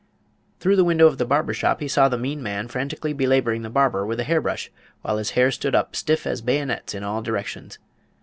[0.59, 3.69] Through the window of the barber shop he saw the "mean man" frantically belaboring the
[3.69, 4.71] barber with a hair brush,
[5.03, 7.77] while his hair stood up stiff as bayonets in all directions.